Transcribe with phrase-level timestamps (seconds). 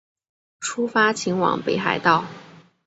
[0.61, 2.25] 出发前往北海道